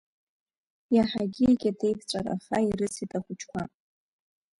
[0.95, 3.61] Иаҳагьы икьатеи ԥҵәараха ирысит ахәыҷқәа.